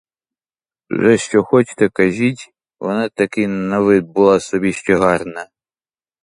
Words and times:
Вже 0.89 1.17
що 1.17 1.43
хочте 1.43 1.89
кажіть, 1.89 2.53
вона 2.79 3.09
таки 3.09 3.41
й 3.41 3.47
на 3.47 3.79
вид 3.79 4.05
була 4.05 4.39
собі 4.39 4.73
ще 4.73 4.95
гарна. 4.95 5.47